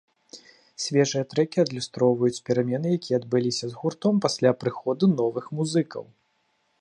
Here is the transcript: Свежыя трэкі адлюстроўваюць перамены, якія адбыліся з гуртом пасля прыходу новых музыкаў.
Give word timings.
Свежыя 0.83 1.25
трэкі 1.33 1.57
адлюстроўваюць 1.63 2.41
перамены, 2.49 2.87
якія 3.01 3.19
адбыліся 3.23 3.65
з 3.73 3.79
гуртом 3.81 4.15
пасля 4.25 4.55
прыходу 4.65 5.03
новых 5.21 5.45
музыкаў. 5.61 6.03